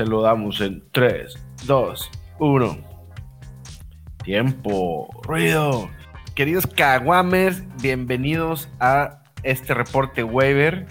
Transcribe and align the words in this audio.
Se 0.00 0.06
lo 0.06 0.22
damos 0.22 0.62
en 0.62 0.82
3, 0.92 1.34
2, 1.66 2.10
1. 2.38 2.78
Tiempo, 4.24 5.10
ruido. 5.24 5.90
Queridos 6.34 6.66
Caguamers, 6.66 7.62
bienvenidos 7.82 8.70
a 8.80 9.22
este 9.42 9.74
reporte 9.74 10.24
waiver 10.24 10.86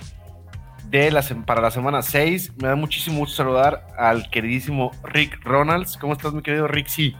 de 0.92 1.10
la, 1.10 1.24
para 1.48 1.60
la 1.60 1.72
semana 1.72 2.04
6. 2.04 2.54
Me 2.62 2.68
da 2.68 2.76
muchísimo 2.76 3.22
gusto 3.22 3.38
saludar 3.38 3.88
al 3.98 4.30
queridísimo 4.30 4.92
Rick 5.02 5.44
Ronalds. 5.44 5.98
¿Cómo 5.98 6.14
estás, 6.14 6.32
mi 6.32 6.44
querido 6.44 6.68
Rick? 6.68 6.86
Sí. 6.86 7.16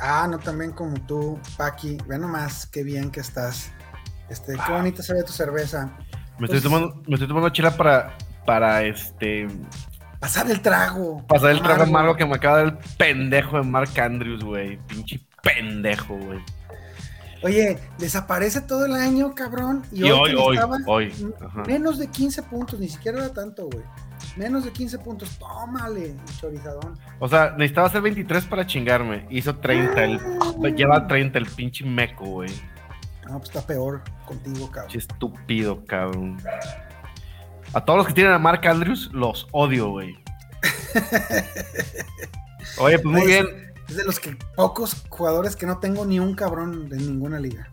Ah, 0.00 0.28
no 0.30 0.38
también 0.38 0.72
como 0.72 1.00
tú, 1.06 1.40
Paqui. 1.56 1.96
Ve 2.06 2.18
nomás, 2.18 2.66
qué 2.66 2.82
bien 2.82 3.10
que 3.10 3.20
estás. 3.20 3.72
Este, 4.28 4.56
qué 4.66 4.72
bonita 4.72 5.02
se 5.02 5.14
ve 5.14 5.22
tu 5.22 5.32
cerveza. 5.32 5.90
Me, 6.38 6.48
estoy, 6.48 6.60
tomando, 6.60 7.02
me 7.06 7.14
estoy 7.14 7.28
tomando 7.28 7.48
chela 7.48 7.74
para, 7.74 8.14
para 8.44 8.82
este. 8.82 9.48
Pasar 10.24 10.50
el 10.50 10.62
trago. 10.62 11.22
Pasar 11.26 11.50
el 11.50 11.60
trago 11.60 11.82
amargo 11.82 12.16
que 12.16 12.24
me 12.24 12.36
acaba 12.36 12.56
de 12.56 12.64
dar 12.64 12.72
el 12.72 12.96
pendejo 12.96 13.58
de 13.58 13.62
Mark 13.62 13.90
Andrews, 14.00 14.42
güey. 14.42 14.78
Pinche 14.86 15.20
pendejo, 15.42 16.16
güey. 16.16 16.38
Oye, 17.42 17.78
desaparece 17.98 18.62
todo 18.62 18.86
el 18.86 18.94
año, 18.94 19.34
cabrón. 19.34 19.82
Y, 19.92 20.04
hoy, 20.04 20.34
hoy, 20.34 20.58
hoy, 20.86 21.12
Menos 21.66 21.98
de 21.98 22.06
15 22.06 22.42
puntos, 22.44 22.80
ni 22.80 22.88
siquiera 22.88 23.18
era 23.18 23.34
tanto, 23.34 23.66
güey. 23.66 23.84
Menos 24.34 24.64
de 24.64 24.72
15 24.72 24.98
puntos, 25.00 25.38
tómale, 25.38 26.16
chorizadón. 26.40 26.98
O 27.18 27.28
sea, 27.28 27.50
necesitaba 27.50 27.88
hacer 27.88 28.00
23 28.00 28.46
para 28.46 28.66
chingarme. 28.66 29.26
Hizo 29.28 29.56
30, 29.56 30.04
el, 30.04 30.20
ah. 30.40 30.68
lleva 30.74 31.06
30 31.06 31.38
el 31.38 31.46
pinche 31.48 31.84
meco, 31.84 32.24
güey. 32.24 32.50
No, 33.26 33.36
pues 33.36 33.50
está 33.50 33.60
peor 33.60 34.00
contigo, 34.24 34.70
cabrón. 34.70 34.90
Qué 34.90 34.96
estúpido, 34.96 35.84
cabrón. 35.84 36.38
A 37.74 37.84
todos 37.84 37.98
los 37.98 38.06
que 38.06 38.12
tienen 38.12 38.32
a 38.32 38.38
Mark 38.38 38.66
Andrews, 38.66 39.10
los 39.12 39.48
odio, 39.50 39.90
güey. 39.90 40.16
Oye, 42.78 42.98
pues 43.00 43.12
muy 43.12 43.26
bien. 43.26 43.46
Es 43.88 43.96
de 43.96 44.04
los 44.04 44.20
que 44.20 44.36
pocos 44.54 45.04
jugadores 45.08 45.56
que 45.56 45.66
no 45.66 45.78
tengo 45.78 46.06
ni 46.06 46.20
un 46.20 46.34
cabrón 46.34 46.88
de 46.88 46.96
ninguna 46.96 47.40
liga. 47.40 47.68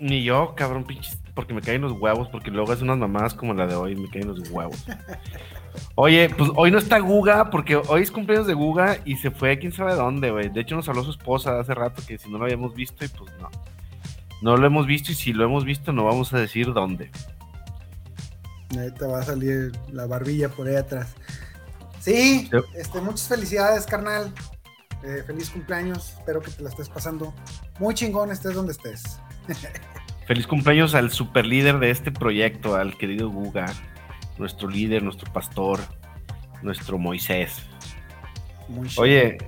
Ni 0.00 0.22
yo, 0.22 0.54
cabrón, 0.56 0.84
pinches, 0.84 1.18
porque 1.34 1.52
me 1.52 1.60
caen 1.60 1.82
los 1.82 1.92
huevos, 1.92 2.28
porque 2.28 2.50
luego 2.50 2.72
es 2.72 2.80
unas 2.80 2.96
mamadas 2.96 3.34
como 3.34 3.52
la 3.52 3.66
de 3.66 3.74
hoy, 3.74 3.96
me 3.96 4.08
caen 4.08 4.28
los 4.28 4.50
huevos. 4.50 4.82
Oye, 5.94 6.30
pues 6.30 6.50
hoy 6.56 6.70
no 6.70 6.78
está 6.78 6.98
Guga, 6.98 7.50
porque 7.50 7.76
hoy 7.76 8.02
es 8.02 8.10
cumpleaños 8.10 8.46
de 8.46 8.54
Guga 8.54 8.98
y 9.04 9.16
se 9.16 9.30
fue 9.30 9.52
a 9.52 9.58
quién 9.58 9.72
sabe 9.72 9.94
dónde, 9.94 10.30
güey. 10.30 10.48
De 10.48 10.60
hecho, 10.60 10.74
nos 10.74 10.88
habló 10.88 11.04
su 11.04 11.10
esposa 11.10 11.60
hace 11.60 11.74
rato 11.74 12.02
que 12.06 12.16
si 12.16 12.30
no 12.30 12.38
lo 12.38 12.44
habíamos 12.44 12.74
visto 12.74 13.04
y 13.04 13.08
pues 13.08 13.30
no. 13.40 13.50
No 14.40 14.56
lo 14.56 14.66
hemos 14.66 14.86
visto 14.86 15.12
y 15.12 15.14
si 15.14 15.32
lo 15.32 15.44
hemos 15.44 15.64
visto 15.64 15.92
no 15.92 16.04
vamos 16.04 16.32
a 16.32 16.38
decir 16.38 16.72
dónde. 16.72 17.10
Ahí 18.76 18.90
te 18.92 19.06
va 19.06 19.20
a 19.20 19.22
salir 19.22 19.72
la 19.92 20.06
barbilla 20.06 20.48
por 20.48 20.66
ahí 20.68 20.76
atrás. 20.76 21.14
Sí, 22.00 22.50
este, 22.74 23.00
muchas 23.00 23.28
felicidades, 23.28 23.86
carnal. 23.86 24.32
Eh, 25.04 25.22
feliz 25.26 25.50
cumpleaños. 25.50 26.14
Espero 26.18 26.40
que 26.40 26.50
te 26.50 26.62
la 26.62 26.70
estés 26.70 26.88
pasando 26.88 27.34
muy 27.78 27.94
chingón, 27.94 28.30
estés 28.30 28.54
donde 28.54 28.72
estés. 28.72 29.20
feliz 30.26 30.46
cumpleaños 30.46 30.94
al 30.94 31.10
super 31.10 31.46
líder 31.46 31.78
de 31.78 31.90
este 31.90 32.12
proyecto, 32.12 32.76
al 32.76 32.98
querido 32.98 33.30
Guga, 33.30 33.72
nuestro 34.36 34.68
líder, 34.68 35.02
nuestro 35.02 35.32
pastor, 35.32 35.80
nuestro 36.62 36.98
Moisés. 36.98 37.62
Muy 38.68 38.88
Oye, 38.98 39.38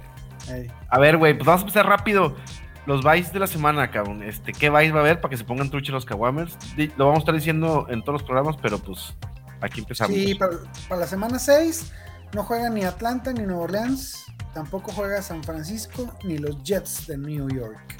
a 0.88 0.98
ver, 0.98 1.18
güey, 1.18 1.34
pues 1.34 1.46
vamos 1.46 1.60
a 1.60 1.64
empezar 1.64 1.86
rápido. 1.86 2.36
Los 2.86 3.04
Vice 3.04 3.32
de 3.32 3.38
la 3.38 3.46
semana, 3.46 3.90
cabrón. 3.90 4.22
Este, 4.22 4.52
¿Qué 4.52 4.70
Vice 4.70 4.92
va 4.92 5.00
a 5.00 5.02
haber 5.02 5.20
para 5.20 5.30
que 5.30 5.36
se 5.36 5.44
pongan 5.44 5.70
truche 5.70 5.92
los 5.92 6.04
Kawamers? 6.04 6.56
Lo 6.96 7.06
vamos 7.06 7.18
a 7.18 7.20
estar 7.20 7.34
diciendo 7.34 7.86
en 7.90 8.02
todos 8.02 8.20
los 8.20 8.22
programas, 8.22 8.56
pero 8.60 8.78
pues 8.78 9.14
aquí 9.60 9.80
empezamos. 9.80 10.16
Sí, 10.16 10.34
para, 10.34 10.56
la 10.98 11.06
semana 11.06 11.38
6 11.38 11.92
no 12.34 12.42
juega 12.44 12.70
ni 12.70 12.84
Atlanta 12.84 13.32
ni 13.32 13.42
Nueva 13.42 13.62
Orleans. 13.62 14.24
Tampoco 14.54 14.92
juega 14.92 15.22
San 15.22 15.44
Francisco 15.44 16.12
ni 16.24 16.38
los 16.38 16.62
Jets 16.62 17.06
de 17.06 17.18
New 17.18 17.48
York. 17.48 17.96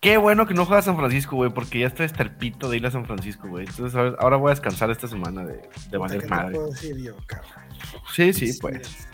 Qué 0.00 0.18
bueno 0.18 0.46
que 0.46 0.52
no 0.52 0.66
juega 0.66 0.82
San 0.82 0.98
Francisco, 0.98 1.36
güey, 1.36 1.50
porque 1.50 1.78
ya 1.78 1.86
está 1.86 2.04
estarpito 2.04 2.68
de 2.68 2.76
ir 2.76 2.86
a 2.86 2.90
San 2.90 3.06
Francisco, 3.06 3.48
güey. 3.48 3.66
Entonces 3.66 3.98
ahora 4.18 4.36
voy 4.36 4.48
a 4.48 4.50
descansar 4.50 4.90
esta 4.90 5.08
semana 5.08 5.46
de, 5.46 5.66
de 5.90 5.96
valer 5.96 6.28
madre. 6.28 6.56
puedo 6.56 6.70
decir 6.70 6.98
yo, 6.98 7.14
Sí, 8.12 8.34
sí, 8.34 8.52
pues. 8.60 9.08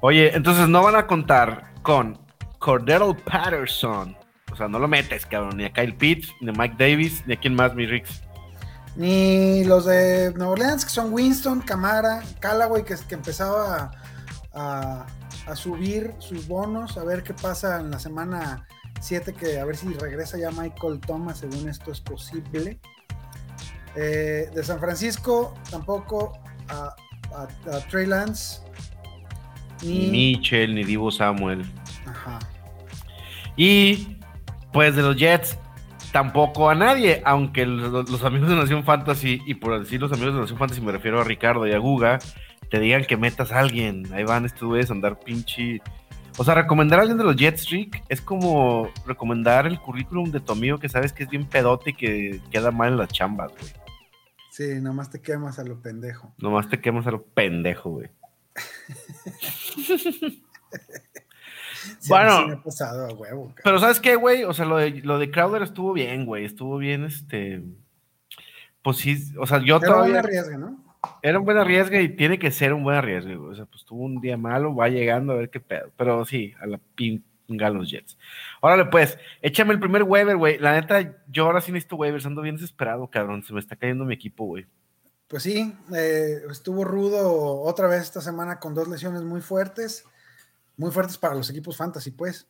Oye, 0.00 0.36
entonces 0.36 0.68
no 0.68 0.82
van 0.82 0.96
a 0.96 1.06
contar 1.06 1.72
con 1.80 2.25
Cordero 2.66 3.16
Patterson. 3.16 4.16
O 4.50 4.56
sea, 4.56 4.66
no 4.66 4.80
lo 4.80 4.88
metes, 4.88 5.24
cabrón. 5.24 5.56
Ni 5.56 5.66
a 5.66 5.72
Kyle 5.72 5.94
Pitts, 5.94 6.32
ni 6.40 6.50
a 6.50 6.52
Mike 6.52 6.74
Davis, 6.76 7.22
ni 7.24 7.34
a 7.34 7.36
quién 7.36 7.54
más, 7.54 7.76
mi 7.76 7.86
Rix. 7.86 8.22
Ni 8.96 9.62
los 9.62 9.84
de 9.84 10.32
Nueva 10.34 10.54
Orleans, 10.54 10.84
que 10.84 10.90
son 10.90 11.12
Winston, 11.12 11.60
Camara, 11.60 12.24
Callaway, 12.40 12.82
que, 12.82 12.96
que 13.08 13.14
empezaba 13.14 13.92
a, 14.52 15.06
subir 15.54 16.12
sus 16.18 16.48
bonos, 16.48 16.98
a 16.98 17.04
ver 17.04 17.22
qué 17.22 17.34
pasa 17.34 17.78
en 17.78 17.92
la 17.92 18.00
semana 18.00 18.66
7, 19.00 19.32
que 19.32 19.60
a 19.60 19.64
ver 19.64 19.76
si 19.76 19.92
regresa 19.92 20.36
ya 20.36 20.50
Michael 20.50 20.98
Thomas, 20.98 21.38
según 21.38 21.68
esto 21.68 21.92
es 21.92 22.00
posible. 22.00 22.80
Eh, 23.94 24.50
de 24.52 24.64
San 24.64 24.80
Francisco, 24.80 25.54
tampoco 25.70 26.36
a, 26.66 26.96
Trey 27.90 28.06
Lance. 28.06 28.60
Ni 29.84 30.10
Mitchell, 30.10 30.74
ni 30.74 30.82
Divo 30.82 31.12
Samuel. 31.12 31.64
Ajá. 32.06 32.40
Y 33.56 34.18
pues 34.72 34.94
de 34.94 35.02
los 35.02 35.16
Jets, 35.16 35.58
tampoco 36.12 36.68
a 36.70 36.74
nadie, 36.74 37.22
aunque 37.24 37.66
los, 37.66 38.22
amigos 38.24 38.48
de 38.48 38.56
Nación 38.56 38.84
Fantasy, 38.84 39.42
y 39.46 39.54
por 39.54 39.78
decir 39.78 40.00
los 40.00 40.12
amigos 40.12 40.34
de 40.34 40.40
Nación 40.40 40.58
Fantasy 40.58 40.80
me 40.80 40.92
refiero 40.92 41.20
a 41.20 41.24
Ricardo 41.24 41.66
y 41.66 41.72
a 41.72 41.78
Guga, 41.78 42.18
te 42.70 42.78
digan 42.80 43.04
que 43.04 43.16
metas 43.16 43.52
a 43.52 43.60
alguien. 43.60 44.12
Ahí 44.12 44.24
van 44.24 44.44
estos 44.44 44.68
güeyes 44.68 44.90
a 44.90 44.94
andar 44.94 45.18
pinche. 45.18 45.80
O 46.38 46.44
sea, 46.44 46.54
recomendar 46.54 46.98
a 46.98 47.02
alguien 47.02 47.18
de 47.18 47.24
los 47.24 47.36
Jets, 47.36 47.70
Rick, 47.70 48.02
es 48.08 48.20
como 48.20 48.90
recomendar 49.06 49.66
el 49.66 49.80
currículum 49.80 50.30
de 50.30 50.40
tu 50.40 50.52
amigo 50.52 50.78
que 50.78 50.88
sabes 50.88 51.12
que 51.12 51.24
es 51.24 51.30
bien 51.30 51.46
pedote 51.46 51.90
y 51.90 51.94
que 51.94 52.40
queda 52.50 52.70
mal 52.70 52.92
en 52.92 52.98
las 52.98 53.08
chambas, 53.08 53.52
güey. 53.52 53.72
Sí, 54.50 54.80
nomás 54.80 55.10
te 55.10 55.20
quemas 55.20 55.58
a 55.58 55.64
lo 55.64 55.80
pendejo. 55.80 56.34
Nomás 56.38 56.68
te 56.68 56.80
quemas 56.80 57.06
a 57.06 57.10
lo 57.10 57.24
pendejo, 57.24 57.90
güey. 57.90 58.08
bueno, 62.08 62.62
pero 63.62 63.78
¿sabes 63.78 64.00
qué, 64.00 64.16
güey? 64.16 64.44
O 64.44 64.52
sea, 64.52 64.64
lo 64.64 64.76
de, 64.76 64.90
lo 65.02 65.18
de 65.18 65.30
Crowder 65.30 65.62
estuvo 65.62 65.92
bien, 65.92 66.24
güey. 66.24 66.44
Estuvo 66.44 66.78
bien, 66.78 67.04
este. 67.04 67.62
Pues 68.82 68.98
sí, 68.98 69.32
o 69.38 69.46
sea, 69.46 69.58
yo 69.58 69.76
Era 69.76 69.86
todavía. 69.86 70.20
Era 70.20 70.42
un 70.42 70.44
buen 70.46 70.60
¿no? 70.60 70.84
Era 71.22 71.38
un 71.38 71.44
buen 71.44 71.58
arriesgue 71.58 72.02
y 72.02 72.08
tiene 72.10 72.38
que 72.38 72.50
ser 72.50 72.72
un 72.72 72.82
buen 72.82 72.96
arriesgue, 72.96 73.36
güey. 73.36 73.52
O 73.52 73.54
sea, 73.54 73.66
pues 73.66 73.84
tuvo 73.84 74.04
un 74.04 74.20
día 74.20 74.36
malo, 74.36 74.74
va 74.74 74.88
llegando 74.88 75.32
a 75.32 75.36
ver 75.36 75.50
qué 75.50 75.60
pedo. 75.60 75.90
Pero 75.96 76.24
sí, 76.24 76.54
a 76.60 76.66
la 76.66 76.80
pinga 76.94 77.70
los 77.70 77.90
Jets. 77.90 78.18
Órale, 78.60 78.86
pues, 78.86 79.18
échame 79.42 79.72
el 79.74 79.80
primer 79.80 80.02
waiver, 80.02 80.36
güey. 80.36 80.58
La 80.58 80.74
neta, 80.74 81.16
yo 81.28 81.46
ahora 81.46 81.60
sí 81.60 81.72
necesito 81.72 81.96
waivers. 81.96 82.26
Ando 82.26 82.42
bien 82.42 82.56
desesperado, 82.56 83.08
cabrón. 83.08 83.42
Se 83.42 83.52
me 83.52 83.60
está 83.60 83.76
cayendo 83.76 84.04
mi 84.04 84.14
equipo, 84.14 84.44
güey. 84.44 84.66
Pues 85.28 85.42
sí, 85.42 85.74
eh, 85.94 86.42
estuvo 86.50 86.84
rudo 86.84 87.60
otra 87.62 87.88
vez 87.88 88.02
esta 88.02 88.20
semana 88.20 88.60
con 88.60 88.74
dos 88.74 88.86
lesiones 88.86 89.22
muy 89.22 89.40
fuertes 89.40 90.04
muy 90.76 90.90
fuertes 90.90 91.18
para 91.18 91.34
los 91.34 91.48
equipos 91.50 91.76
fantasy, 91.76 92.10
pues. 92.10 92.46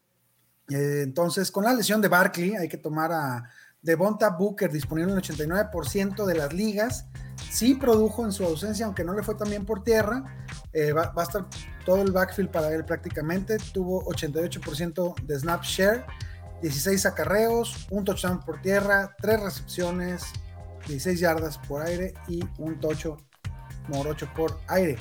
Eh, 0.69 1.03
entonces, 1.03 1.51
con 1.51 1.65
la 1.65 1.75
lesión 1.75 2.01
de 2.01 2.09
Barkley, 2.09 2.57
hay 2.57 2.69
que 2.69 2.77
tomar 2.77 3.13
a 3.13 3.51
Devonta 3.83 4.31
Booker, 4.31 4.71
disponible 4.71 5.13
en 5.13 5.19
el 5.19 5.25
89% 5.25 6.25
de 6.25 6.35
las 6.35 6.53
ligas. 6.53 7.07
Sí 7.51 7.75
produjo 7.75 8.25
en 8.25 8.33
su 8.33 8.45
ausencia, 8.45 8.85
aunque 8.85 9.05
no 9.05 9.15
le 9.15 9.23
fue 9.23 9.37
tan 9.37 9.49
bien 9.49 9.65
por 9.65 9.85
tierra. 9.85 10.25
Eh, 10.73 10.93
va, 10.93 11.13
a 11.15 11.23
estar 11.23 11.47
todo 11.85 12.03
el 12.03 12.11
backfield 12.11 12.51
para 12.51 12.73
él 12.73 12.85
prácticamente. 12.85 13.59
Tuvo 13.73 14.05
88% 14.07 15.23
de 15.23 15.39
snap 15.39 15.63
share, 15.63 16.05
16 16.63 17.07
acarreos, 17.07 17.87
un 17.91 18.05
touchdown 18.05 18.41
por 18.41 18.61
tierra, 18.61 19.15
3 19.21 19.41
recepciones, 19.41 20.25
16 20.89 21.21
yardas 21.21 21.59
por 21.59 21.83
aire 21.83 22.15
y 22.27 22.43
un 22.59 22.81
tocho 22.81 23.19
morocho 23.89 24.29
por 24.34 24.59
aire. 24.67 24.97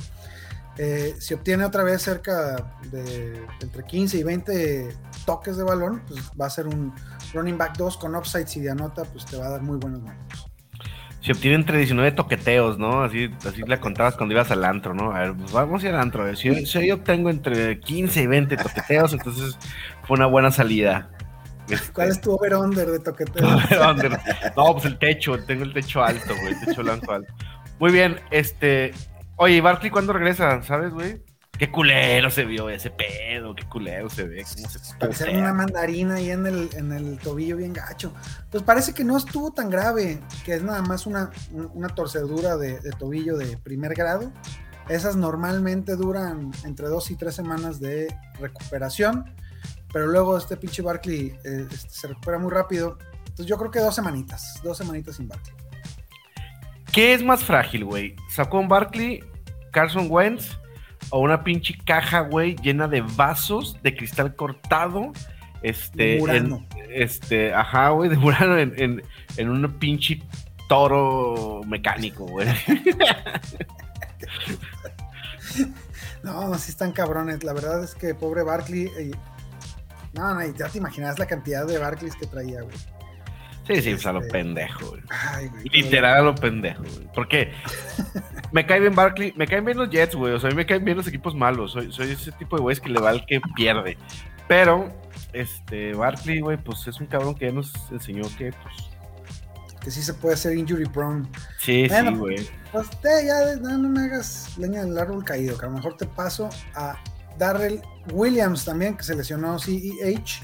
Eh, 0.77 1.15
si 1.19 1.33
obtiene 1.33 1.63
otra 1.63 1.83
vez 1.83 2.01
cerca 2.01 2.73
de 2.91 3.45
entre 3.61 3.83
15 3.83 4.17
y 4.17 4.23
20 4.23 4.95
toques 5.25 5.55
de 5.55 5.63
balón, 5.63 6.01
pues 6.07 6.21
va 6.39 6.47
a 6.47 6.49
ser 6.49 6.67
un 6.67 6.93
running 7.33 7.57
back 7.57 7.77
2 7.77 7.97
con 7.97 8.15
upside. 8.15 8.47
Si 8.47 8.59
de 8.59 8.71
anota, 8.71 9.03
pues 9.05 9.25
te 9.25 9.37
va 9.37 9.47
a 9.47 9.49
dar 9.51 9.61
muy 9.61 9.77
buenos 9.77 10.01
números. 10.01 10.47
Si 11.21 11.31
obtiene 11.31 11.55
entre 11.55 11.79
19 11.79 12.11
toqueteos, 12.11 12.77
¿no? 12.77 13.01
Así, 13.03 13.31
así 13.47 13.63
le 13.65 13.79
contabas 13.79 14.15
cuando 14.15 14.35
ibas 14.35 14.51
al 14.51 14.63
antro, 14.63 14.93
¿no? 14.93 15.11
A 15.11 15.21
ver, 15.21 15.33
pues 15.33 15.51
vamos 15.53 15.83
a 15.83 15.87
ir 15.87 15.93
al 15.95 16.01
antro. 16.01 16.21
A 16.21 16.25
ver, 16.25 16.37
si, 16.37 16.65
yo 16.85 16.95
obtengo 16.95 17.31
entre 17.31 17.79
15 17.79 18.21
y 18.21 18.27
20 18.27 18.57
toqueteos, 18.57 19.13
entonces 19.13 19.57
fue 20.03 20.17
una 20.17 20.27
buena 20.27 20.51
salida. 20.51 21.09
¿Cuál 21.93 22.09
es 22.09 22.21
tu 22.21 22.31
over-under 22.33 22.91
de 22.91 22.99
toqueteos? 22.99 23.49
no, 24.55 24.73
pues 24.73 24.85
el 24.85 24.99
techo, 24.99 25.43
tengo 25.45 25.63
el 25.63 25.73
techo 25.73 26.03
alto, 26.03 26.35
güey, 26.39 26.53
el 26.53 26.59
techo 26.59 26.83
blanco 26.83 27.13
alto. 27.13 27.33
Muy 27.79 27.91
bien, 27.91 28.19
este, 28.29 28.93
Oye, 29.37 29.59
Barkley 29.61 29.91
cuándo 29.91 30.13
regresa? 30.13 30.61
¿Sabes, 30.63 30.93
güey? 30.93 31.21
Qué 31.57 31.71
culero 31.71 32.29
se 32.29 32.43
vio 32.43 32.69
ese 32.69 32.89
pedo, 32.89 33.55
qué 33.55 33.63
culero 33.67 34.09
se 34.09 34.23
ve. 34.25 34.43
Cómo 34.43 34.69
se 34.69 34.95
Parece 34.97 35.37
una 35.37 35.53
mandarina 35.53 36.15
ahí 36.15 36.29
en 36.29 36.45
el, 36.45 36.69
en 36.73 36.91
el 36.91 37.17
tobillo 37.17 37.57
bien 37.57 37.73
gacho. 37.73 38.13
Pues 38.51 38.63
parece 38.63 38.93
que 38.93 39.03
no 39.03 39.17
estuvo 39.17 39.51
tan 39.51 39.69
grave, 39.69 40.21
que 40.43 40.55
es 40.55 40.63
nada 40.63 40.81
más 40.81 41.05
una, 41.05 41.31
una 41.73 41.89
torcedura 41.89 42.57
de, 42.57 42.79
tobillo 42.97 43.37
de 43.37 43.57
primer 43.57 43.93
grado. 43.93 44.31
Esas 44.89 45.15
normalmente 45.15 45.95
duran 45.95 46.51
entre 46.63 46.87
dos 46.87 47.09
y 47.09 47.15
tres 47.15 47.35
semanas 47.35 47.79
de 47.79 48.13
recuperación, 48.39 49.33
pero 49.91 50.07
luego 50.07 50.37
este 50.37 50.57
pinche 50.57 50.81
Barkley 50.81 51.37
eh, 51.43 51.67
este, 51.71 51.89
se 51.89 52.07
recupera 52.07 52.37
muy 52.37 52.51
rápido. 52.51 52.97
Entonces 53.19 53.47
yo 53.47 53.57
creo 53.57 53.71
que 53.71 53.79
dos 53.79 53.95
semanitas, 53.95 54.59
dos 54.63 54.77
semanitas 54.77 55.15
sin 55.15 55.27
Barkley. 55.27 55.64
¿Qué 56.95 57.13
es 57.13 57.21
más 57.21 57.43
frágil, 57.43 57.83
güey? 57.83 58.15
¿Sacó 58.29 58.65
Barkley, 58.65 59.21
Carson 59.71 60.07
Wentz 60.09 60.57
o 61.09 61.19
una 61.19 61.43
pinche 61.43 61.77
caja, 61.85 62.21
güey, 62.21 62.55
llena 62.55 62.87
de 62.87 63.01
vasos 63.01 63.77
de 63.83 63.93
cristal 63.93 64.33
cortado? 64.33 65.11
Este, 65.61 66.19
en, 66.19 66.65
este, 66.89 67.53
ajá, 67.53 67.89
güey, 67.89 68.09
de 68.09 68.15
Murano 68.15 68.57
en, 68.57 68.73
en, 68.77 69.03
en 69.35 69.49
un 69.49 69.77
pinche 69.77 70.23
toro 70.69 71.63
mecánico, 71.67 72.27
güey. 72.27 72.47
no, 76.23 76.57
sí 76.57 76.71
están 76.71 76.93
cabrones. 76.93 77.43
La 77.43 77.51
verdad 77.51 77.83
es 77.83 77.93
que 77.93 78.15
pobre 78.15 78.43
Barkley. 78.43 78.89
Eh, 78.97 79.11
no, 80.13 80.33
no, 80.33 80.41
ya 80.53 80.69
te 80.69 80.77
imaginas 80.77 81.19
la 81.19 81.25
cantidad 81.25 81.67
de 81.67 81.77
Barclays 81.77 82.15
que 82.15 82.25
traía, 82.25 82.61
güey. 82.61 82.94
Sí, 83.67 83.81
sí, 83.81 83.91
pues 83.91 84.05
a 84.05 84.13
lo 84.13 84.19
este, 84.19 84.31
pendejo, 84.31 84.89
güey. 84.89 85.01
Literal 85.71 86.17
a 86.19 86.21
lo 86.21 86.35
pendejo, 86.35 86.83
güey. 86.83 87.09
Porque 87.13 87.51
me 88.51 88.65
cae 88.65 88.79
bien 88.79 88.93
Barkley, 88.93 89.33
me 89.35 89.47
caen 89.47 89.65
bien 89.65 89.77
los 89.77 89.89
Jets, 89.89 90.15
güey. 90.15 90.33
O 90.33 90.39
sea, 90.39 90.49
a 90.49 90.51
mí 90.51 90.57
me 90.57 90.65
caen 90.65 90.85
bien 90.85 90.97
los 90.97 91.07
equipos 91.07 91.33
malos. 91.33 91.71
Soy, 91.71 91.91
soy 91.91 92.11
ese 92.11 92.31
tipo 92.33 92.57
de 92.57 92.61
güeyes 92.61 92.79
que 92.79 92.89
le 92.89 92.99
va 92.99 93.09
al 93.09 93.25
que 93.25 93.41
pierde. 93.55 93.97
Pero, 94.47 94.93
este, 95.33 95.93
Barkley, 95.93 96.41
güey, 96.41 96.57
pues 96.57 96.85
es 96.87 96.99
un 96.99 97.07
cabrón 97.07 97.33
que 97.33 97.47
ya 97.47 97.51
nos 97.51 97.73
enseñó 97.91 98.23
que, 98.37 98.51
pues. 98.51 98.75
Que 99.81 99.89
sí 99.89 100.01
se 100.03 100.13
puede 100.13 100.35
hacer 100.35 100.55
injury 100.55 100.85
prone. 100.85 101.27
Sí, 101.59 101.87
sí, 101.89 102.15
güey. 102.15 102.47
Pues 102.71 102.89
te, 103.01 103.25
ya 103.25 103.55
no, 103.55 103.89
me 103.89 104.01
hagas 104.01 104.57
leña 104.57 104.83
del 104.83 104.97
árbol 104.97 105.23
caído, 105.23 105.57
que 105.57 105.65
a 105.65 105.69
lo 105.69 105.75
mejor 105.75 105.97
te 105.97 106.05
paso 106.05 106.49
a 106.75 107.01
Darrell 107.37 107.81
Williams 108.11 108.63
también, 108.65 108.95
que 108.95 109.03
se 109.03 109.15
lesionó 109.15 109.57
CEH. 109.57 110.43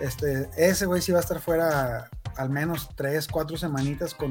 Este, 0.00 0.48
ese 0.56 0.86
güey 0.86 1.00
sí 1.02 1.12
va 1.12 1.18
a 1.18 1.20
estar 1.20 1.40
fuera 1.40 2.10
al 2.36 2.50
menos 2.50 2.90
tres, 2.94 3.28
cuatro 3.28 3.56
semanitas 3.56 4.14
con, 4.14 4.30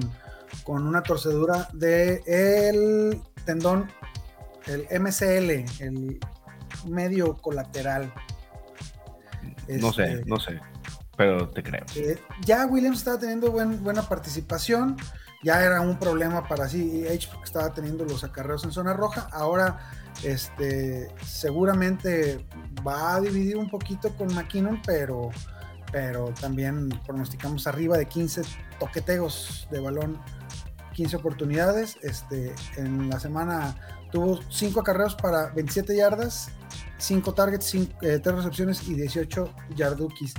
con 0.63 0.85
una 0.85 1.03
torcedura 1.03 1.69
del 1.73 2.21
el 2.25 3.21
tendón, 3.45 3.89
el 4.67 4.87
MCL, 5.01 5.83
el 5.83 6.19
medio 6.87 7.35
colateral. 7.37 8.13
No 9.67 9.93
sé, 9.93 10.03
este, 10.03 10.25
no 10.25 10.39
sé, 10.39 10.59
pero 11.17 11.49
te 11.49 11.63
creo. 11.63 11.85
Eh, 11.95 12.19
ya 12.45 12.65
Williams 12.65 12.99
estaba 12.99 13.19
teniendo 13.19 13.51
buena 13.51 14.01
participación, 14.03 14.97
ya 15.43 15.61
era 15.63 15.81
un 15.81 15.99
problema 15.99 16.47
para 16.47 16.67
CEH 16.67 17.27
porque 17.29 17.45
estaba 17.45 17.73
teniendo 17.73 18.05
los 18.05 18.23
acarreos 18.23 18.63
en 18.63 18.71
zona 18.71 18.93
roja, 18.93 19.27
ahora 19.31 19.79
este, 20.23 21.09
seguramente 21.25 22.45
va 22.85 23.15
a 23.15 23.21
dividir 23.21 23.57
un 23.57 23.69
poquito 23.69 24.09
con 24.15 24.33
McKinnon, 24.33 24.81
pero 24.85 25.31
pero 25.93 26.33
también 26.41 26.89
pronosticamos 27.05 27.67
arriba 27.67 27.97
de 27.97 28.07
15 28.07 28.41
toqueteos 28.79 29.67
de 29.69 29.79
balón, 29.79 30.17
15 30.93 31.17
oportunidades. 31.17 31.97
Este, 32.01 32.53
en 32.77 33.09
la 33.09 33.19
semana 33.19 33.75
tuvo 34.11 34.39
5 34.49 34.81
acarreos 34.81 35.15
para 35.15 35.51
27 35.53 35.95
yardas, 35.95 36.49
5 36.97 37.33
targets, 37.35 37.71
3 37.71 37.87
eh, 38.01 38.21
recepciones 38.25 38.87
y 38.87 38.95
18 38.95 39.53
yardukis. 39.75 40.33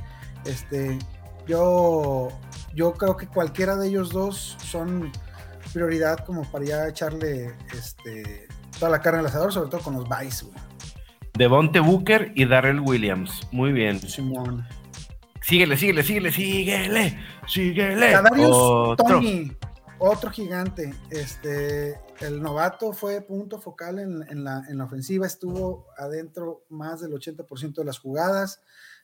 Este, 0.44 0.98
yo, 1.46 2.30
yo 2.74 2.92
creo 2.94 3.16
que 3.16 3.28
cualquiera 3.28 3.76
de 3.76 3.88
ellos 3.88 4.10
dos 4.10 4.56
son 4.58 5.12
prioridad 5.72 6.18
como 6.26 6.42
para 6.50 6.64
ya 6.64 6.88
echarle 6.88 7.54
este, 7.72 8.48
toda 8.80 8.90
la 8.90 9.00
carne 9.00 9.20
al 9.20 9.26
asador, 9.26 9.52
sobre 9.52 9.70
todo 9.70 9.82
con 9.82 9.94
los 9.94 10.04
Vice. 10.08 10.46
Devonte 11.34 11.78
Booker 11.78 12.32
y 12.34 12.44
Darrell 12.44 12.80
Williams. 12.80 13.46
Muy 13.52 13.72
bien. 13.72 14.00
Simón. 14.00 14.66
Síguele, 15.46 15.76
síguele, 15.76 16.02
síguele, 16.02 16.32
síguele, 16.32 17.18
síguele. 17.46 18.16
otro. 18.46 19.16
Tony, 19.16 19.54
otro 19.98 20.30
gigante. 20.30 20.94
Este, 21.10 22.00
el 22.20 22.40
novato 22.40 22.94
fue 22.94 23.20
punto 23.20 23.60
focal 23.60 23.98
en, 23.98 24.42
la, 24.42 24.64
en 24.66 24.78
la 24.78 24.84
ofensiva, 24.84 25.26
estuvo 25.26 25.86
adentro 25.98 26.64
más 26.70 27.02
del 27.02 27.12
80% 27.12 27.74
de 27.74 27.84
las 27.84 27.98
jugadas, 27.98 28.62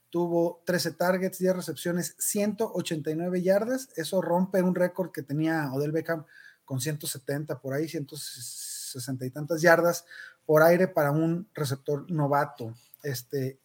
tuvo 0.09 0.63
13 0.65 0.93
targets, 0.93 1.39
10 1.39 1.57
recepciones, 1.57 2.17
189 2.19 3.43
yardas. 3.43 3.91
Eso 3.97 4.23
rompe 4.23 4.63
un 4.63 4.75
récord 4.75 5.13
que 5.13 5.23
tenía 5.23 5.71
Odell 5.75 5.93
Beckham 5.93 6.25
con 6.65 6.81
170 6.81 7.61
por 7.61 7.75
ahí, 7.75 7.87
160 7.87 9.27
y 9.27 9.31
tantas 9.31 9.61
yardas 9.61 10.07
por 10.47 10.63
aire 10.63 10.89
para 10.89 11.11
un 11.11 11.51
receptor 11.53 12.11
novato. 12.11 12.73
Este, 13.03 13.60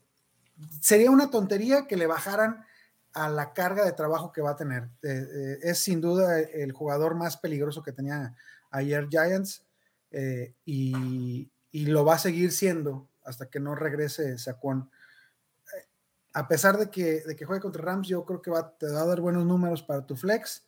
sería 0.82 1.12
una 1.12 1.30
tontería 1.30 1.88
que 1.88 1.98
le 1.98 2.08
bajaran 2.08 2.66
a 3.14 3.30
la 3.30 3.54
carga 3.54 3.86
de 3.86 3.94
trabajo 3.94 4.32
que 4.32 4.42
va 4.42 4.52
a 4.52 4.56
tener. 4.56 4.84
Eh, 5.02 5.08
eh, 5.10 5.60
es 5.64 5.80
sin 5.80 6.02
duda 6.02 6.40
el 6.40 6.74
jugador 6.74 7.16
más 7.16 7.38
peligroso 7.38 7.82
que 7.82 7.94
tenía 7.94 8.36
ayer 8.72 9.08
Giants 9.10 9.64
eh, 10.12 10.54
y, 10.66 11.50
lo 11.72 12.06
va 12.06 12.16
a 12.16 12.20
seguir 12.20 12.54
siendo 12.54 13.10
hasta 13.26 13.50
que 13.50 13.60
no 13.60 13.76
regrese 13.76 14.38
Saquon. 14.38 14.90
A 16.34 16.48
pesar 16.48 16.78
de 16.78 16.90
que, 16.90 17.22
de 17.22 17.36
que 17.36 17.46
juegue 17.46 17.62
contra 17.62 17.84
Rams, 17.84 18.08
yo 18.08 18.26
creo 18.26 18.42
que 18.42 18.52
va, 18.52 18.78
te 18.78 18.88
va 18.88 19.02
a 19.02 19.06
dar 19.06 19.22
buenos 19.22 19.46
números 19.46 19.82
para 19.84 20.06
tu 20.06 20.16
flex 20.16 20.66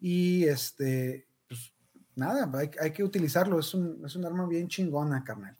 y 0.00 0.44
este, 0.44 1.26
pues 1.48 1.72
nada, 2.14 2.50
hay, 2.80 2.92
que 2.92 3.04
utilizarlo. 3.04 3.58
Es 3.58 3.74
un, 3.74 4.04
es 4.04 4.14
un 4.16 4.24
arma 4.24 4.46
bien 4.46 4.68
chingona, 4.68 5.22
carnal. 5.24 5.56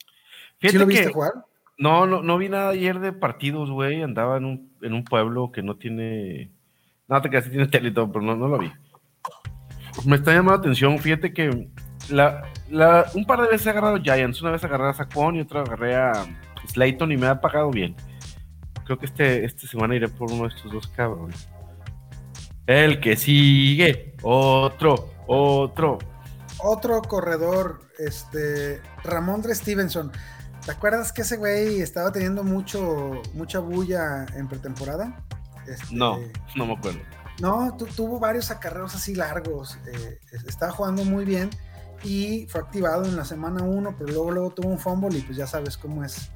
¿Sí 0.60 0.76
lo 0.76 0.86
viste 0.86 1.12
jugar? 1.12 1.44
No, 1.78 2.06
no, 2.06 2.22
no 2.22 2.38
vi 2.38 2.48
nada 2.48 2.70
ayer 2.70 2.98
de 2.98 3.12
partidos, 3.12 3.70
güey. 3.70 4.02
Andaba 4.02 4.36
en 4.36 4.44
un, 4.44 4.72
en 4.82 4.92
un 4.92 5.04
pueblo 5.04 5.52
que 5.52 5.62
no 5.62 5.76
tiene. 5.76 6.50
No, 7.06 7.22
te 7.22 7.40
sí 7.40 7.50
tiene 7.50 7.68
tele 7.68 7.92
pero 7.92 8.20
no, 8.20 8.36
no 8.36 8.48
lo 8.48 8.58
vi. 8.58 8.70
Me 10.04 10.16
está 10.16 10.32
llamando 10.32 10.52
la 10.52 10.58
atención. 10.58 10.98
Fíjate 10.98 11.32
que 11.32 11.68
la, 12.10 12.42
la, 12.68 13.06
un 13.14 13.24
par 13.24 13.40
de 13.42 13.48
veces 13.48 13.68
he 13.68 13.70
agarrado 13.70 14.02
Giants. 14.02 14.42
Una 14.42 14.50
vez 14.50 14.64
agarré 14.64 14.88
a 14.88 14.92
Saquon 14.92 15.36
y 15.36 15.40
otra 15.40 15.62
agarré 15.62 15.94
a 15.94 16.12
Slayton 16.66 17.12
y 17.12 17.16
me 17.16 17.28
ha 17.28 17.40
pagado 17.40 17.70
bien. 17.70 17.94
Creo 18.84 18.98
que 18.98 19.06
este, 19.06 19.44
esta 19.44 19.66
semana 19.68 19.94
iré 19.94 20.08
por 20.08 20.32
uno 20.32 20.42
de 20.42 20.48
estos 20.48 20.72
dos 20.72 20.88
cabrones. 20.88 21.48
El 22.66 23.00
que 23.00 23.16
sigue. 23.16 24.14
Otro, 24.22 25.10
otro. 25.26 25.98
Otro 26.58 27.02
corredor, 27.02 27.80
este, 27.98 28.82
Ramondre 29.04 29.54
Stevenson. 29.54 30.10
¿Te 30.68 30.72
acuerdas 30.72 31.14
que 31.14 31.22
ese 31.22 31.38
güey 31.38 31.80
estaba 31.80 32.12
teniendo 32.12 32.44
mucho, 32.44 33.22
mucha 33.32 33.58
bulla 33.58 34.26
en 34.34 34.48
pretemporada? 34.48 35.24
Este, 35.66 35.96
no, 35.96 36.18
no 36.56 36.66
me 36.66 36.74
acuerdo. 36.74 36.98
No, 37.40 37.74
tuvo 37.96 38.20
varios 38.20 38.50
acarreos 38.50 38.94
así 38.94 39.14
largos. 39.14 39.78
Eh, 39.86 40.20
estaba 40.46 40.70
jugando 40.70 41.06
muy 41.06 41.24
bien 41.24 41.48
y 42.04 42.46
fue 42.50 42.60
activado 42.60 43.06
en 43.06 43.16
la 43.16 43.24
semana 43.24 43.62
1, 43.62 43.94
pero 43.96 44.12
luego, 44.12 44.30
luego 44.30 44.50
tuvo 44.50 44.68
un 44.68 44.78
fumble 44.78 45.16
y 45.16 45.22
pues 45.22 45.38
ya 45.38 45.46
sabes 45.46 45.78
cómo 45.78 46.04
es. 46.04 46.30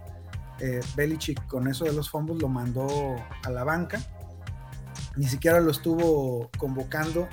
Eh, 0.60 0.80
Belichick 0.96 1.46
con 1.46 1.68
eso 1.68 1.84
de 1.84 1.92
los 1.92 2.08
fumbles 2.08 2.40
lo 2.40 2.48
mandó 2.48 2.88
a 3.44 3.50
la 3.50 3.64
banca. 3.64 4.00
Ni 5.14 5.28
siquiera 5.28 5.60
lo 5.60 5.72
estuvo 5.72 6.50
convocando 6.56 7.28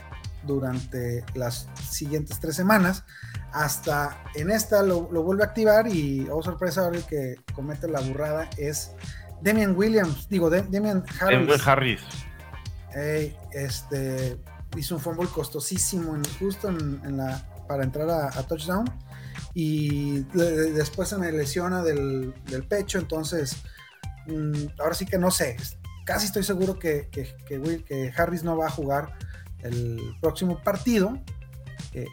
durante 0.45 1.23
las 1.33 1.69
siguientes 1.89 2.41
tres 2.41 2.57
semanas 2.57 3.05
hasta 3.51 4.23
en 4.35 4.51
esta 4.51 4.83
lo, 4.83 5.01
vuelve 5.01 5.43
a 5.43 5.47
activar 5.47 5.87
y, 5.87 6.27
oh 6.31 6.41
sorpresa, 6.43 6.81
ahora 6.81 6.97
el 6.97 7.05
que 7.05 7.35
comete 7.53 7.87
la 7.87 7.99
burrada 8.01 8.49
es 8.57 8.91
Demian 9.41 9.75
Williams, 9.75 10.27
digo, 10.29 10.49
Demian 10.49 11.03
Harris. 11.19 11.67
Harris. 11.67 12.01
este, 13.51 14.37
hizo 14.77 14.95
un 14.95 15.01
fumble 15.01 15.27
costosísimo 15.27 16.17
justo 16.39 16.69
en, 16.69 17.17
la, 17.17 17.43
para 17.67 17.83
entrar 17.83 18.09
a, 18.09 18.43
touchdown 18.43 18.85
y 19.53 20.19
después 20.73 21.09
se 21.09 21.17
me 21.17 21.31
lesiona 21.31 21.81
del, 21.81 22.33
pecho, 22.67 22.99
entonces 22.99 23.57
mm, 24.27 24.79
ahora 24.79 24.93
sí 24.93 25.05
que 25.05 25.17
no 25.17 25.31
sé, 25.31 25.57
casi 26.05 26.27
estoy 26.27 26.43
seguro 26.43 26.77
que, 26.77 27.07
que, 27.09 27.35
que, 27.47 28.13
Harris 28.15 28.43
no 28.43 28.57
va 28.57 28.67
a 28.67 28.71
jugar 28.71 29.17
el 29.61 30.15
próximo 30.21 30.61
partido. 30.63 31.17
Eh, 31.93 32.05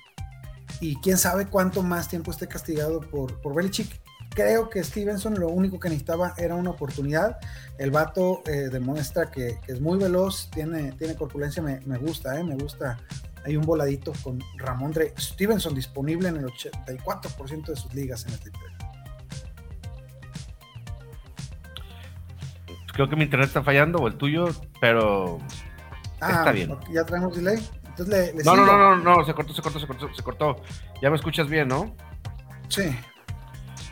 y 0.80 0.96
quién 0.96 1.18
sabe 1.18 1.46
cuánto 1.46 1.82
más 1.82 2.08
tiempo 2.08 2.30
esté 2.30 2.46
castigado 2.46 3.00
por, 3.00 3.40
por 3.40 3.54
Belichick. 3.54 4.00
Creo 4.30 4.68
que 4.68 4.84
Stevenson 4.84 5.38
lo 5.40 5.48
único 5.48 5.80
que 5.80 5.88
necesitaba 5.88 6.34
era 6.36 6.54
una 6.54 6.70
oportunidad. 6.70 7.38
El 7.78 7.90
vato 7.90 8.42
eh, 8.46 8.68
demuestra 8.70 9.30
que, 9.30 9.58
es 9.66 9.80
muy 9.80 9.98
veloz, 9.98 10.50
tiene, 10.50 10.92
tiene 10.92 11.14
corpulencia, 11.14 11.62
me, 11.62 11.98
gusta, 11.98 12.38
eh, 12.38 12.44
me 12.44 12.54
gusta. 12.54 12.98
Hay 13.44 13.56
un 13.56 13.64
voladito 13.64 14.12
con 14.22 14.42
Ramón 14.58 14.92
Dre 14.92 15.14
Stevenson 15.16 15.74
disponible 15.74 16.28
en 16.28 16.36
el 16.36 16.46
84% 16.46 17.66
de 17.66 17.76
sus 17.76 17.94
ligas 17.94 18.26
en 18.26 18.32
el 18.34 18.40
Twitter. 18.40 18.60
Creo 22.92 23.08
que 23.08 23.16
mi 23.16 23.24
internet 23.24 23.48
está 23.48 23.62
fallando 23.62 23.98
o 23.98 24.08
el 24.08 24.16
tuyo, 24.16 24.48
pero 24.80 25.38
ah, 26.20 26.30
está 26.30 26.52
bien. 26.52 26.76
Ya 26.92 27.04
traemos 27.04 27.36
delay 27.36 27.62
no, 27.98 28.56
no, 28.56 28.66
no, 28.66 28.96
no, 28.96 29.16
no, 29.16 29.24
se 29.24 29.32
cortó, 29.34 29.52
se 29.54 29.62
cortó, 29.62 29.80
se 29.80 29.86
cortó, 29.86 30.14
se 30.14 30.22
cortó. 30.22 30.56
Ya 31.00 31.10
me 31.10 31.16
escuchas 31.16 31.48
bien, 31.48 31.68
¿no? 31.68 31.94
Sí. 32.68 32.94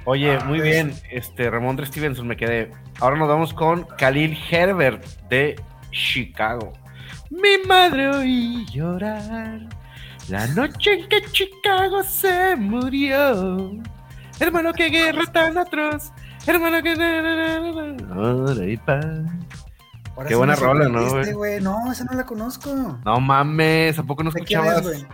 Oye, 0.05 0.39
muy 0.45 0.61
bien, 0.61 0.95
este 1.11 1.51
Ramón 1.51 1.79
Stevenson 1.85 2.27
me 2.27 2.37
quedé. 2.37 2.71
Ahora 3.01 3.17
nos 3.17 3.29
vamos 3.29 3.55
con 3.55 3.85
Khalil 3.97 4.39
Herbert 4.51 5.05
de 5.29 5.61
Chicago. 5.91 6.73
Mi 7.31 7.67
madre 7.67 8.09
oí 8.09 8.67
llorar 8.67 9.61
la 10.29 10.47
noche 10.49 10.93
en 10.93 11.09
que 11.09 11.23
Chicago 11.33 12.03
se 12.03 12.55
murió. 12.57 13.71
Hermano, 14.39 14.73
qué 14.73 14.89
guerra 14.89 15.25
tan 15.33 15.57
atroz. 15.57 16.13
Hermano, 16.47 16.83
Qué 20.29 20.35
buena 20.35 20.55
rola, 20.55 20.89
¿no? 20.89 21.35
Güey? 21.35 21.61
No, 21.61 21.91
esa 21.91 22.05
no 22.05 22.13
la 22.13 22.25
conozco. 22.25 22.99
No 23.05 23.21
mames, 23.21 23.99
¿a 23.99 24.03
poco 24.03 24.23
no 24.23 24.31
escuchabas? 24.31 25.07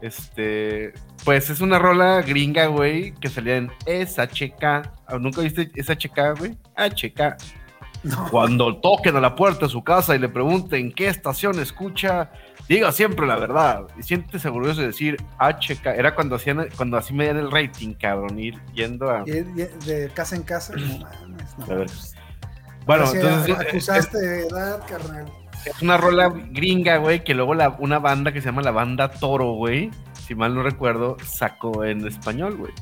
Este, 0.00 0.94
pues 1.24 1.50
es 1.50 1.60
una 1.60 1.78
rola 1.78 2.22
gringa, 2.22 2.66
güey, 2.66 3.12
que 3.14 3.28
salía 3.28 3.56
en 3.56 3.70
SHK. 3.86 5.18
¿Nunca 5.18 5.40
viste 5.40 5.70
SHK, 5.74 6.38
güey? 6.38 6.56
HK. 6.76 7.36
Cuando 8.30 8.76
toquen 8.76 9.16
a 9.16 9.20
la 9.20 9.34
puerta 9.34 9.66
de 9.66 9.72
su 9.72 9.82
casa 9.82 10.14
y 10.14 10.20
le 10.20 10.28
pregunten 10.28 10.92
qué 10.92 11.08
estación 11.08 11.58
escucha, 11.58 12.30
diga 12.68 12.92
siempre 12.92 13.26
la 13.26 13.36
verdad. 13.36 13.88
Y 13.98 14.04
siéntese 14.04 14.46
orgulloso 14.48 14.82
de 14.82 14.88
decir 14.88 15.16
HK. 15.40 15.86
Era 15.86 16.14
cuando 16.14 16.36
hacían, 16.36 16.68
cuando 16.76 16.96
así 16.96 17.12
medían 17.12 17.38
el 17.38 17.50
rating, 17.50 17.94
cabrón, 17.94 18.38
ir 18.38 18.54
yendo 18.72 19.10
a. 19.10 19.24
De 19.24 20.10
casa 20.14 20.36
en 20.36 20.42
casa, 20.44 20.74
no 20.76 20.98
mames, 20.98 21.58
no. 21.58 21.84
Bueno, 22.88 23.04
entonces. 23.12 23.54
Acusaste 23.54 24.18
de 24.18 24.46
edad, 24.46 24.80
carnal. 24.88 25.26
Es 25.66 25.82
una 25.82 25.98
rola 25.98 26.30
gringa, 26.30 26.96
güey, 26.96 27.22
que 27.22 27.34
luego 27.34 27.54
la, 27.54 27.76
una 27.78 27.98
banda 27.98 28.32
que 28.32 28.40
se 28.40 28.46
llama 28.46 28.62
la 28.62 28.70
banda 28.70 29.10
Toro, 29.10 29.52
güey, 29.52 29.90
si 30.26 30.34
mal 30.34 30.54
no 30.54 30.62
recuerdo, 30.62 31.18
sacó 31.22 31.84
en 31.84 32.06
español, 32.06 32.56
güey. 32.56 32.72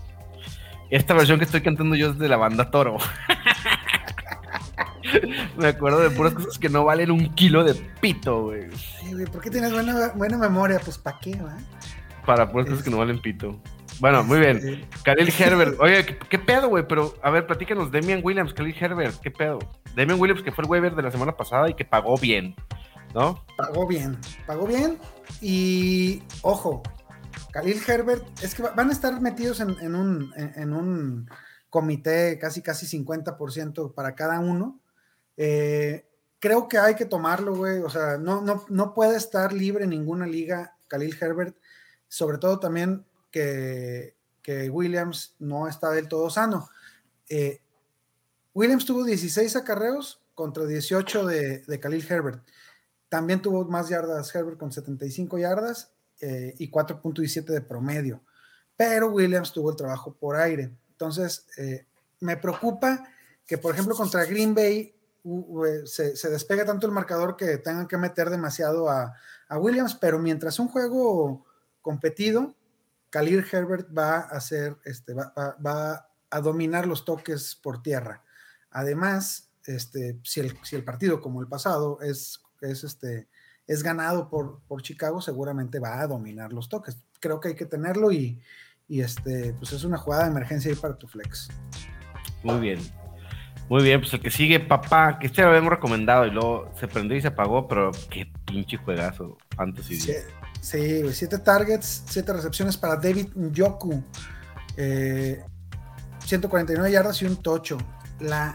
Esta 0.90 1.12
versión 1.12 1.38
que 1.38 1.44
estoy 1.44 1.62
cantando 1.62 1.96
yo 1.96 2.10
es 2.10 2.18
de 2.18 2.28
la 2.28 2.36
banda 2.36 2.70
Toro. 2.70 2.98
Me 5.56 5.68
acuerdo 5.68 5.98
de 5.98 6.10
puras 6.10 6.34
cosas 6.34 6.56
que 6.56 6.68
no 6.68 6.84
valen 6.84 7.10
un 7.10 7.34
kilo 7.34 7.64
de 7.64 7.74
pito, 8.00 8.44
güey. 8.44 8.70
Sí, 8.76 9.12
güey, 9.12 9.26
¿por 9.26 9.42
qué 9.42 9.50
tienes 9.50 9.72
buena, 9.72 10.12
buena 10.14 10.38
memoria? 10.38 10.78
Pues, 10.84 10.98
¿para 10.98 11.18
qué, 11.18 11.32
güey? 11.32 11.52
Para 12.24 12.48
puras 12.48 12.68
cosas 12.68 12.84
que 12.84 12.90
no 12.90 12.98
valen 12.98 13.20
pito. 13.20 13.60
Bueno, 13.98 14.22
muy 14.22 14.38
bien. 14.38 14.86
Khalil 15.02 15.32
Herbert. 15.38 15.80
Oye, 15.80 16.06
¿qué, 16.28 16.38
pedo, 16.38 16.68
güey? 16.68 16.86
Pero, 16.86 17.14
a 17.24 17.30
ver, 17.30 17.46
platícanos. 17.46 17.90
Demian 17.90 18.20
Williams, 18.22 18.54
Khalil 18.54 18.76
Herbert, 18.78 19.20
¿qué 19.20 19.32
pedo? 19.32 19.58
Demian 19.96 20.20
Williams, 20.20 20.42
que 20.42 20.52
fue 20.52 20.62
el 20.62 20.70
waiver 20.70 20.94
de 20.94 21.02
la 21.02 21.10
semana 21.10 21.34
pasada 21.34 21.70
y 21.70 21.74
que 21.74 21.86
pagó 21.86 22.18
bien, 22.18 22.54
¿no? 23.14 23.42
Pagó 23.56 23.86
bien. 23.86 24.18
Pagó 24.46 24.66
bien. 24.66 24.98
Y, 25.40 26.22
ojo, 26.42 26.82
Khalil 27.50 27.80
Herbert, 27.88 28.24
es 28.42 28.54
que 28.54 28.62
van 28.62 28.90
a 28.90 28.92
estar 28.92 29.18
metidos 29.22 29.60
en, 29.60 29.94
un, 29.94 30.34
en, 30.36 30.74
un 30.74 31.30
comité 31.70 32.38
casi, 32.38 32.60
casi 32.60 32.86
50% 32.86 33.94
para 33.94 34.14
cada 34.14 34.38
uno. 34.38 34.80
Eh, 35.38 36.06
creo 36.40 36.68
que 36.68 36.76
hay 36.76 36.94
que 36.94 37.06
tomarlo, 37.06 37.56
güey. 37.56 37.78
O 37.78 37.88
sea, 37.88 38.18
no, 38.18 38.42
no, 38.42 38.66
no 38.68 38.92
puede 38.92 39.16
estar 39.16 39.54
libre 39.54 39.84
en 39.84 39.90
ninguna 39.90 40.26
liga 40.26 40.76
Khalil 40.88 41.16
Herbert. 41.18 41.56
Sobre 42.06 42.36
todo 42.36 42.60
también 42.60 43.06
que, 43.30 44.14
Williams 44.70 45.34
no 45.38 45.66
está 45.66 45.90
del 45.90 46.06
todo 46.06 46.28
sano. 46.28 46.68
Eh, 47.30 47.62
Williams 48.56 48.86
tuvo 48.86 49.04
16 49.04 49.54
acarreos 49.54 50.22
contra 50.34 50.64
18 50.64 51.26
de, 51.26 51.58
de, 51.58 51.78
Khalil 51.78 52.06
Herbert. 52.08 52.42
También 53.10 53.42
tuvo 53.42 53.66
más 53.66 53.90
yardas 53.90 54.34
Herbert 54.34 54.56
con 54.56 54.72
75 54.72 55.36
yardas 55.36 55.92
eh, 56.22 56.54
y 56.56 56.70
4.17 56.70 57.44
de 57.44 57.60
promedio. 57.60 58.22
Pero 58.74 59.10
Williams 59.10 59.52
tuvo 59.52 59.68
el 59.68 59.76
trabajo 59.76 60.14
por 60.14 60.36
aire. 60.36 60.74
Entonces, 60.92 61.46
eh, 61.58 61.84
me 62.20 62.38
preocupa 62.38 63.06
que, 63.46 63.58
por 63.58 63.74
ejemplo, 63.74 63.94
contra 63.94 64.24
Green 64.24 64.54
Bay 64.54 64.94
se, 65.84 66.16
se, 66.16 66.30
despega 66.30 66.64
tanto 66.64 66.86
el 66.86 66.94
marcador 66.94 67.36
que 67.36 67.58
tengan 67.58 67.86
que 67.86 67.98
meter 67.98 68.30
demasiado 68.30 68.88
a, 68.88 69.14
Williams, 69.50 69.94
pero 69.94 70.18
mientras 70.18 70.58
un 70.58 70.68
juego 70.68 71.44
competido, 71.82 72.54
Khalil 73.10 73.44
Herbert 73.52 73.86
va 73.96 74.16
a 74.16 74.20
hacer, 74.20 74.78
este, 74.86 75.12
va, 75.12 76.08
a 76.30 76.40
dominar 76.40 76.86
los 76.86 77.04
toques 77.04 77.54
por 77.54 77.82
tierra. 77.82 78.22
Además, 78.76 79.48
este, 79.64 80.18
si, 80.22 80.40
el, 80.40 80.54
si 80.62 80.76
el 80.76 80.84
partido, 80.84 81.22
como 81.22 81.40
el 81.40 81.48
pasado, 81.48 81.98
es, 82.02 82.42
es, 82.60 82.84
este, 82.84 83.26
es 83.66 83.82
ganado 83.82 84.28
por, 84.28 84.60
por 84.68 84.82
Chicago, 84.82 85.22
seguramente 85.22 85.78
va 85.78 86.00
a 86.00 86.06
dominar 86.06 86.52
los 86.52 86.68
toques. 86.68 86.98
Creo 87.18 87.40
que 87.40 87.48
hay 87.48 87.54
que 87.54 87.64
tenerlo 87.64 88.12
y, 88.12 88.38
y 88.86 89.00
este, 89.00 89.54
pues 89.54 89.72
es 89.72 89.82
una 89.84 89.96
jugada 89.96 90.24
de 90.24 90.30
emergencia 90.30 90.70
ahí 90.70 90.76
para 90.76 90.98
tu 90.98 91.08
flex. 91.08 91.48
Muy 92.42 92.60
bien. 92.60 92.78
Muy 93.70 93.82
bien, 93.82 94.00
pues 94.00 94.12
el 94.12 94.20
que 94.20 94.30
sigue, 94.30 94.60
papá, 94.60 95.18
que 95.18 95.28
este 95.28 95.40
lo 95.40 95.48
habíamos 95.48 95.70
recomendado 95.70 96.26
y 96.26 96.30
luego 96.30 96.70
se 96.78 96.86
prendió 96.86 97.16
y 97.16 97.22
se 97.22 97.28
apagó, 97.28 97.66
pero 97.66 97.92
qué 98.10 98.30
pinche 98.44 98.76
juegazo, 98.76 99.38
Fantasy. 99.56 99.98
Sí, 99.98 100.12
Sí, 100.60 101.02
siete 101.12 101.38
targets, 101.38 102.04
siete 102.06 102.32
recepciones 102.32 102.76
para 102.76 102.96
David 102.96 103.28
Njoku. 103.34 104.02
149 104.76 106.88
eh, 106.88 106.92
yardas 106.92 107.22
y 107.22 107.24
un 107.24 107.36
tocho. 107.36 107.78
La, 108.20 108.54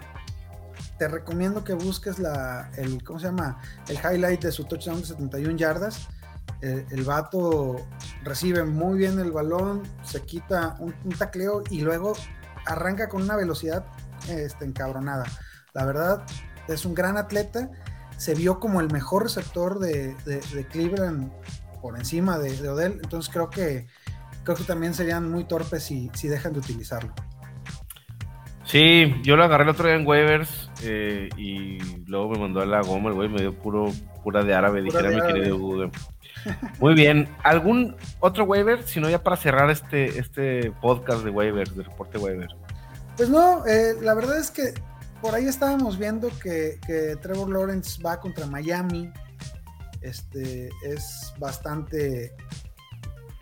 te 1.02 1.08
recomiendo 1.08 1.64
que 1.64 1.74
busques 1.74 2.20
la, 2.20 2.70
el, 2.78 3.04
¿cómo 3.04 3.18
se 3.18 3.26
llama? 3.26 3.60
El 3.88 3.96
highlight 3.96 4.44
de 4.44 4.52
su 4.52 4.66
touchdown 4.66 5.02
de 5.02 5.08
71 5.08 5.58
yardas. 5.58 6.08
Eh, 6.62 6.86
el 6.92 7.02
vato 7.02 7.78
recibe 8.24 8.64
muy 8.66 9.00
bien 9.00 9.18
el 9.18 9.32
balón, 9.32 9.82
se 10.04 10.22
quita 10.22 10.76
un, 10.78 10.94
tacleo 11.18 11.64
y 11.72 11.82
luego 11.82 12.14
arranca 12.68 13.10
con 13.10 13.24
una 13.24 13.36
velocidad 13.36 13.84
este, 14.30 14.64
encabronada. 14.64 15.26
La 15.74 15.86
verdad, 15.86 16.22
es 16.68 16.86
un 16.86 16.94
gran 16.94 17.18
atleta. 17.18 17.72
Se 18.18 18.36
vio 18.36 18.60
como 18.60 18.80
el 18.80 18.92
mejor 18.92 19.24
receptor 19.24 19.80
de, 19.80 20.14
de, 20.26 20.40
de 20.54 20.68
Cleveland 20.68 21.32
por 21.82 21.98
encima 21.98 22.38
de, 22.38 22.70
Odell, 22.70 23.00
entonces 23.02 23.34
creo 23.34 23.50
que 23.50 23.88
creo 24.44 24.56
que 24.56 24.66
también 24.66 24.94
serían 24.94 25.32
muy 25.32 25.46
torpes 25.46 25.82
si, 25.82 26.12
si 26.14 26.28
dejan 26.28 26.54
de 26.54 26.60
utilizarlo. 26.60 27.16
Sí, 28.72 29.14
yo 29.22 29.36
lo 29.36 29.44
agarré 29.44 29.66
el 29.66 29.70
otro 29.72 29.86
día 29.86 29.98
en 29.98 30.08
waivers 30.08 30.70
eh, 30.82 31.28
y 31.36 31.78
luego 32.06 32.30
me 32.30 32.40
mandó 32.40 32.62
a 32.62 32.66
la 32.66 32.82
goma, 32.82 33.10
el 33.10 33.16
güey 33.16 33.28
me 33.28 33.42
dio 33.42 33.54
puro, 33.54 33.92
pura 34.24 34.46
de 34.46 34.54
árabe, 34.54 34.82
dijera 34.82 35.10
mi 35.10 35.20
querido 35.20 35.60
Google. 35.60 35.92
Muy 36.80 36.94
bien, 36.94 37.28
¿algún 37.44 37.98
otro 38.22 38.46
waiver? 38.46 38.88
Si 38.88 39.02
no, 39.02 39.10
ya 39.10 39.22
para 39.22 39.36
cerrar 39.36 39.70
este, 39.70 40.18
este 40.18 40.72
podcast 40.80 41.26
de 41.26 41.32
waivers, 41.32 41.76
de 41.76 41.84
reporte 41.84 42.18
waiver. 42.18 42.48
Pues 43.18 43.28
no, 43.28 43.66
eh, 43.68 43.96
la 44.02 44.14
verdad 44.14 44.40
es 44.40 44.50
que 44.50 44.74
por 45.22 45.36
ahí 45.36 45.48
estábamos 45.48 46.00
viendo 46.00 46.30
que, 46.42 46.80
que 46.88 47.18
Trevor 47.22 47.50
Lawrence 47.50 48.02
va 48.02 48.22
contra 48.22 48.46
Miami 48.46 49.12
este, 50.00 50.70
es 50.86 51.34
bastante 51.40 52.34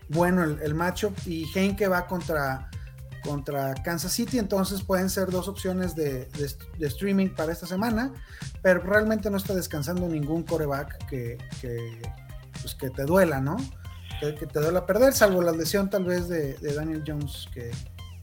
bueno 0.08 0.42
el, 0.42 0.58
el 0.60 0.74
matchup 0.74 1.16
y 1.24 1.44
Heinke 1.54 1.86
va 1.86 2.08
contra, 2.08 2.69
contra 3.20 3.74
Kansas 3.74 4.12
City, 4.12 4.38
entonces 4.38 4.82
pueden 4.82 5.10
ser 5.10 5.30
dos 5.30 5.48
opciones 5.48 5.94
de, 5.94 6.28
streaming 6.78 7.28
para 7.28 7.52
esta 7.52 7.66
semana, 7.66 8.12
pero 8.62 8.80
realmente 8.82 9.30
no 9.30 9.36
está 9.36 9.54
descansando 9.54 10.08
ningún 10.08 10.42
coreback 10.42 11.06
que, 11.08 11.38
que, 11.60 12.00
pues 12.60 12.74
que 12.74 12.90
te 12.90 13.04
duela, 13.04 13.40
¿no? 13.40 13.56
Que, 14.20 14.32
te 14.32 14.60
duela 14.60 14.86
perder, 14.86 15.12
salvo 15.12 15.42
la 15.42 15.52
lesión 15.52 15.88
tal 15.88 16.04
vez 16.04 16.28
de, 16.28 16.54
Daniel 16.74 17.02
Jones 17.06 17.48
que... 17.52 17.70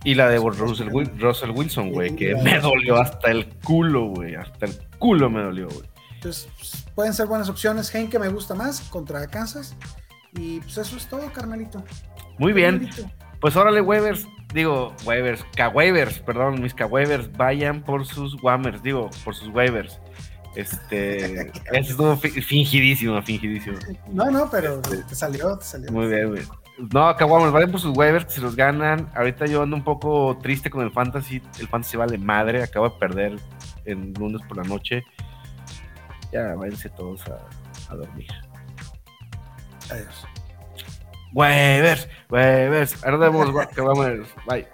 Y 0.04 0.14
la 0.14 0.30
de 0.30 0.38
Russell, 0.38 0.90
Wilson, 0.92 1.92
güey, 1.92 2.16
que 2.16 2.36
me 2.36 2.60
dolió 2.60 2.98
hasta 2.98 3.32
el 3.32 3.48
culo, 3.64 4.08
güey, 4.10 4.36
hasta 4.36 4.68
el 4.68 4.78
culo 5.00 5.30
me 5.30 5.42
dolió, 5.42 5.68
güey. 5.68 5.90
Entonces, 6.16 6.48
pues, 6.58 6.86
pueden 6.96 7.14
ser 7.14 7.28
buenas 7.28 7.50
opciones. 7.50 7.90
que 7.90 8.20
me 8.20 8.30
gusta 8.30 8.56
más 8.56 8.82
contra 8.82 9.26
Kansas. 9.28 9.76
Y 10.34 10.60
pues 10.62 10.78
eso 10.78 10.98
es 10.98 11.08
todo, 11.08 11.32
carnalito. 11.34 11.84
Muy 12.38 12.54
bien. 12.54 12.90
Pues 13.40 13.56
órale, 13.56 13.82
waivers, 13.82 14.26
digo, 14.54 14.94
waivers, 15.06 15.46
K-waivers, 15.56 16.20
perdón, 16.20 16.62
mis 16.62 16.74
K-waivers, 16.74 17.32
vayan 17.34 17.82
por 17.82 18.06
sus 18.06 18.42
Wammers, 18.42 18.82
digo, 18.84 19.10
por 19.24 19.36
sus 19.36 19.50
waivers. 19.50 20.00
Este, 20.56 21.52
es 21.72 21.96
todo 21.96 22.18
fingidísimo, 22.18 23.22
fingidísimo. 23.22 23.78
No, 24.12 24.32
no, 24.32 24.50
pero 24.50 24.82
este, 24.82 25.04
te 25.04 25.16
salió, 25.16 25.58
te 25.58 25.66
salió. 25.66 25.92
Muy 25.92 26.08
bien, 26.08 26.30
güey. 26.30 26.44
No, 26.94 27.16
K-waivers, 27.16 27.54
vayan 27.54 27.72
por 27.72 27.80
sus 27.80 27.98
waivers, 27.98 28.26
que 28.26 28.32
se 28.32 28.42
los 28.42 28.56
ganan. 28.56 29.10
Ahorita 29.16 29.46
yo 29.46 29.64
ando 29.64 29.76
un 29.76 29.84
poco 29.84 30.38
triste 30.42 30.70
con 30.70 30.84
el 30.84 30.92
fantasy, 30.92 31.42
el 31.60 31.68
fantasy 31.68 31.98
vale 31.98 32.18
madre, 32.18 32.64
acabo 32.64 32.90
de 32.90 32.96
perder 33.00 33.40
el 33.86 34.14
lunes 34.14 34.42
por 34.48 34.58
la 34.58 34.64
noche 34.64 35.04
ya 36.32 36.56
váyanse 36.56 36.90
todos 36.90 37.24
a, 37.90 37.96
dormir. 37.96 38.28
Adiós. 39.90 40.26
Webers, 41.38 42.08
Webers. 42.32 43.04
Ahora 43.04 43.18
que 43.68 43.82
vamos. 43.82 44.28
Bye. 44.48 44.66